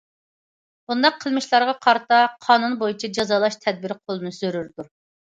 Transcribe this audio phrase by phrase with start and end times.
[0.91, 4.89] بۇنداق قىلمىشلارغا قارىتا قانۇن بويىچە جازالاش تەدبىرى قوللىنىش زۆرۈر.